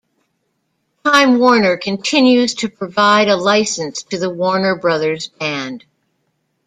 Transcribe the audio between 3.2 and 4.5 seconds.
a licence to the